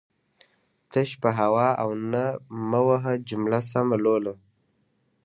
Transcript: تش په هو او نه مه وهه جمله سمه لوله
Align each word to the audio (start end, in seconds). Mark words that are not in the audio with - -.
تش 0.91 1.09
په 1.21 1.29
هو 1.37 1.53
او 1.81 1.89
نه 2.11 2.23
مه 2.69 2.81
وهه 2.87 3.13
جمله 3.29 3.59
سمه 3.71 3.95
لوله 4.03 4.33